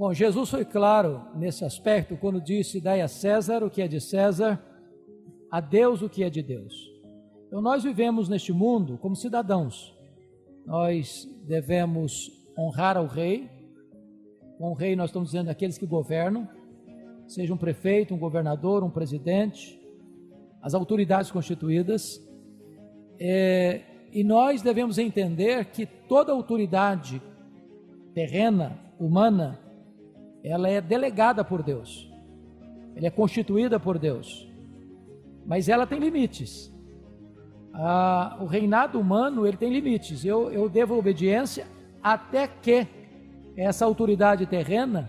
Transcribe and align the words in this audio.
Bom, 0.00 0.14
Jesus 0.14 0.48
foi 0.48 0.64
claro 0.64 1.26
nesse 1.34 1.62
aspecto 1.62 2.16
quando 2.16 2.40
disse: 2.40 2.80
Dai 2.80 3.02
a 3.02 3.06
César 3.06 3.62
o 3.62 3.68
que 3.68 3.82
é 3.82 3.86
de 3.86 4.00
César, 4.00 4.58
a 5.50 5.60
Deus 5.60 6.00
o 6.00 6.08
que 6.08 6.24
é 6.24 6.30
de 6.30 6.42
Deus. 6.42 6.72
Então, 7.46 7.60
nós 7.60 7.84
vivemos 7.84 8.26
neste 8.26 8.50
mundo 8.50 8.96
como 8.96 9.14
cidadãos. 9.14 9.94
Nós 10.64 11.28
devemos 11.46 12.30
honrar 12.56 12.96
ao 12.96 13.06
rei. 13.06 13.50
Com 14.56 14.70
o 14.70 14.72
rei, 14.72 14.96
nós 14.96 15.10
estamos 15.10 15.32
dizendo 15.32 15.50
aqueles 15.50 15.76
que 15.76 15.84
governam, 15.84 16.48
seja 17.28 17.52
um 17.52 17.58
prefeito, 17.58 18.14
um 18.14 18.18
governador, 18.18 18.82
um 18.82 18.90
presidente, 18.90 19.78
as 20.62 20.72
autoridades 20.72 21.30
constituídas. 21.30 22.26
É, 23.18 23.82
e 24.10 24.24
nós 24.24 24.62
devemos 24.62 24.96
entender 24.96 25.66
que 25.66 25.84
toda 25.84 26.32
autoridade 26.32 27.20
terrena, 28.14 28.80
humana, 28.98 29.60
ela 30.42 30.68
é 30.68 30.80
delegada 30.80 31.44
por 31.44 31.62
Deus, 31.62 32.10
ela 32.94 33.06
é 33.06 33.10
constituída 33.10 33.78
por 33.78 33.98
Deus, 33.98 34.48
mas 35.46 35.68
ela 35.68 35.86
tem 35.86 35.98
limites. 35.98 36.72
Ah, 37.72 38.36
o 38.40 38.46
reinado 38.46 38.98
humano 38.98 39.46
ele 39.46 39.56
tem 39.56 39.72
limites. 39.72 40.24
Eu, 40.24 40.50
eu 40.50 40.68
devo 40.68 40.98
obediência 40.98 41.66
até 42.02 42.48
que 42.48 42.86
essa 43.56 43.84
autoridade 43.84 44.46
terrena 44.46 45.08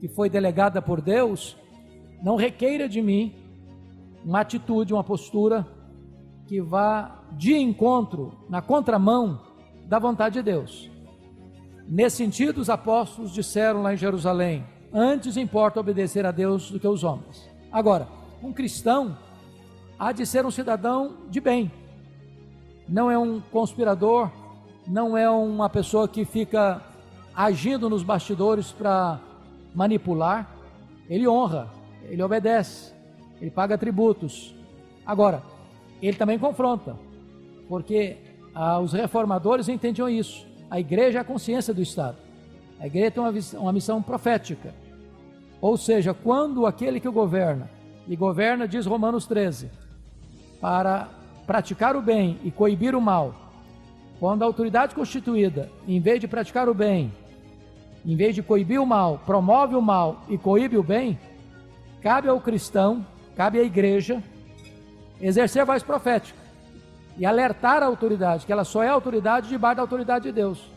que 0.00 0.08
foi 0.08 0.28
delegada 0.28 0.82
por 0.82 1.00
Deus 1.00 1.56
não 2.22 2.36
requeira 2.36 2.88
de 2.88 3.00
mim 3.00 3.34
uma 4.24 4.40
atitude, 4.40 4.92
uma 4.92 5.04
postura 5.04 5.66
que 6.46 6.60
vá 6.60 7.22
de 7.32 7.54
encontro, 7.54 8.32
na 8.48 8.62
contramão 8.62 9.40
da 9.86 9.98
vontade 9.98 10.34
de 10.34 10.42
Deus. 10.42 10.90
Nesse 11.86 12.16
sentido, 12.16 12.60
os 12.60 12.70
apóstolos 12.70 13.32
disseram 13.32 13.82
lá 13.82 13.92
em 13.92 13.96
Jerusalém: 13.96 14.64
Antes 14.92 15.36
importa 15.36 15.80
obedecer 15.80 16.24
a 16.24 16.30
Deus 16.30 16.70
do 16.70 16.80
que 16.80 16.88
os 16.88 17.04
homens. 17.04 17.48
Agora, 17.70 18.08
um 18.42 18.52
cristão 18.52 19.16
há 19.98 20.12
de 20.12 20.24
ser 20.24 20.46
um 20.46 20.50
cidadão 20.50 21.16
de 21.28 21.40
bem, 21.40 21.70
não 22.88 23.10
é 23.10 23.18
um 23.18 23.40
conspirador, 23.40 24.30
não 24.86 25.16
é 25.16 25.28
uma 25.28 25.68
pessoa 25.68 26.06
que 26.06 26.24
fica 26.24 26.82
agindo 27.34 27.88
nos 27.88 28.02
bastidores 28.02 28.70
para 28.72 29.20
manipular. 29.74 30.50
Ele 31.08 31.26
honra, 31.26 31.68
ele 32.04 32.22
obedece, 32.22 32.94
ele 33.40 33.50
paga 33.50 33.76
tributos. 33.76 34.54
Agora, 35.04 35.42
ele 36.00 36.16
também 36.16 36.38
confronta, 36.38 36.96
porque 37.68 38.16
ah, 38.54 38.78
os 38.78 38.92
reformadores 38.92 39.68
entendiam 39.68 40.08
isso. 40.08 40.46
A 40.74 40.80
igreja 40.80 41.18
é 41.18 41.20
a 41.20 41.24
consciência 41.24 41.72
do 41.72 41.80
Estado. 41.80 42.16
A 42.80 42.86
igreja 42.88 43.12
tem 43.12 43.22
uma, 43.22 43.32
uma 43.60 43.72
missão 43.72 44.02
profética. 44.02 44.74
Ou 45.60 45.76
seja, 45.76 46.12
quando 46.12 46.66
aquele 46.66 46.98
que 46.98 47.08
governa, 47.08 47.70
e 48.08 48.16
governa, 48.16 48.66
diz 48.66 48.84
Romanos 48.84 49.24
13, 49.24 49.70
para 50.60 51.08
praticar 51.46 51.94
o 51.94 52.02
bem 52.02 52.40
e 52.42 52.50
coibir 52.50 52.96
o 52.96 53.00
mal, 53.00 53.52
quando 54.18 54.42
a 54.42 54.46
autoridade 54.46 54.96
constituída, 54.96 55.70
em 55.86 56.00
vez 56.00 56.18
de 56.18 56.26
praticar 56.26 56.68
o 56.68 56.74
bem, 56.74 57.12
em 58.04 58.16
vez 58.16 58.34
de 58.34 58.42
coibir 58.42 58.80
o 58.80 58.86
mal, 58.86 59.22
promove 59.24 59.76
o 59.76 59.80
mal 59.80 60.22
e 60.28 60.36
coíbe 60.36 60.76
o 60.76 60.82
bem, 60.82 61.16
cabe 62.02 62.28
ao 62.28 62.40
cristão, 62.40 63.06
cabe 63.36 63.60
à 63.60 63.62
igreja, 63.62 64.20
exercer 65.20 65.64
voz 65.64 65.84
profética 65.84 66.43
e 67.16 67.24
alertar 67.24 67.82
a 67.82 67.86
autoridade 67.86 68.44
que 68.44 68.52
ela 68.52 68.64
só 68.64 68.82
é 68.82 68.88
autoridade 68.88 69.48
debaixo 69.48 69.76
da 69.76 69.82
autoridade 69.82 70.24
de 70.24 70.32
Deus. 70.32 70.70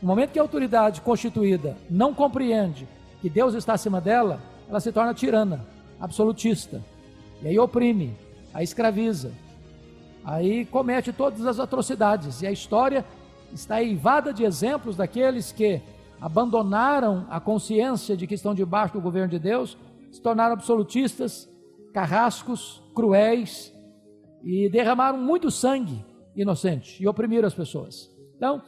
No 0.00 0.08
momento 0.08 0.30
que 0.30 0.38
a 0.38 0.42
autoridade 0.42 1.00
constituída 1.00 1.76
não 1.88 2.14
compreende 2.14 2.88
que 3.20 3.28
Deus 3.28 3.54
está 3.54 3.74
acima 3.74 4.00
dela, 4.00 4.40
ela 4.68 4.80
se 4.80 4.92
torna 4.92 5.12
tirana, 5.12 5.66
absolutista, 6.00 6.82
e 7.42 7.48
aí 7.48 7.58
oprime, 7.58 8.16
a 8.54 8.62
escraviza, 8.62 9.32
aí 10.24 10.64
comete 10.64 11.12
todas 11.12 11.44
as 11.44 11.58
atrocidades, 11.58 12.40
e 12.40 12.46
a 12.46 12.52
história 12.52 13.04
está 13.52 13.82
eivada 13.82 14.32
de 14.32 14.44
exemplos 14.44 14.96
daqueles 14.96 15.52
que 15.52 15.82
abandonaram 16.20 17.26
a 17.30 17.40
consciência 17.40 18.16
de 18.16 18.26
que 18.26 18.34
estão 18.34 18.54
debaixo 18.54 18.94
do 18.94 19.00
governo 19.00 19.28
de 19.28 19.38
Deus, 19.38 19.76
se 20.10 20.20
tornaram 20.20 20.54
absolutistas, 20.54 21.48
carrascos, 21.92 22.82
cruéis 22.94 23.72
e 24.42 24.68
derramaram 24.70 25.18
muito 25.18 25.50
sangue 25.50 26.04
inocente 26.34 27.02
e 27.02 27.08
oprimiram 27.08 27.46
as 27.46 27.54
pessoas. 27.54 28.10
Então, 28.36 28.62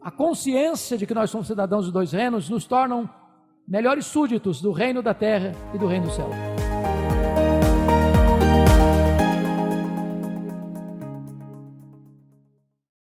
a 0.00 0.10
consciência 0.10 0.96
de 0.96 1.06
que 1.06 1.14
nós 1.14 1.30
somos 1.30 1.46
cidadãos 1.46 1.86
de 1.86 1.92
dois 1.92 2.12
reinos 2.12 2.48
nos 2.48 2.64
tornam 2.64 3.08
melhores 3.68 4.06
súditos 4.06 4.60
do 4.60 4.72
reino 4.72 5.02
da 5.02 5.14
terra 5.14 5.52
e 5.74 5.78
do 5.78 5.86
reino 5.86 6.06
do 6.06 6.12
céu. 6.12 6.59